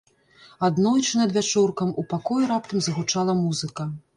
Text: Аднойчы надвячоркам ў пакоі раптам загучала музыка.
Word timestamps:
Аднойчы 0.67 1.13
надвячоркам 1.19 1.89
ў 1.99 2.11
пакоі 2.15 2.51
раптам 2.53 2.81
загучала 2.87 3.39
музыка. 3.47 3.91